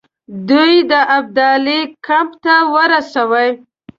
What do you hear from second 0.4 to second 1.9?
دوی د ابدالي